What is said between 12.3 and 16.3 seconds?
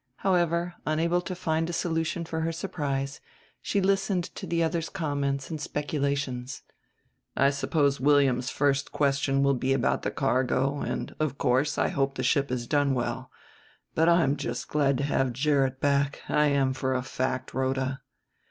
has done well. But I'm just glad to have Gerrit back;